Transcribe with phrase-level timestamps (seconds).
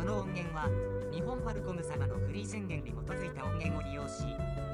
[0.00, 0.64] この音源は
[1.12, 4.24] 日本ファルコム様のフリー宣言に基づいた音源を利用し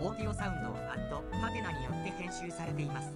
[0.00, 3.11] オーディオサウンドをアットハテナによって編集されています。